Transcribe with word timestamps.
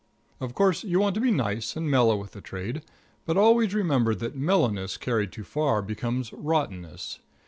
Of 0.39 0.55
course, 0.55 0.83
you 0.83 0.99
want 0.99 1.13
to 1.13 1.21
be 1.21 1.29
nice 1.29 1.75
and 1.75 1.87
mellow 1.87 2.15
with 2.17 2.31
the 2.31 2.41
trade, 2.41 2.81
but 3.27 3.37
always 3.37 3.75
remember 3.75 4.15
that 4.15 4.35
mellowness 4.35 4.97
carried 4.97 5.31
too 5.31 5.43
far 5.43 5.83
becomes 5.83 6.33
rottenness. 6.33 7.19